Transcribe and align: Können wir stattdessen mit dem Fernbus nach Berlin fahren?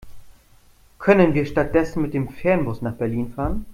Können 0.97 1.35
wir 1.35 1.45
stattdessen 1.45 2.01
mit 2.01 2.15
dem 2.15 2.29
Fernbus 2.29 2.81
nach 2.81 2.95
Berlin 2.95 3.33
fahren? 3.33 3.67